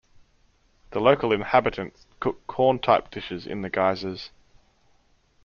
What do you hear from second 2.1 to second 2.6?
cook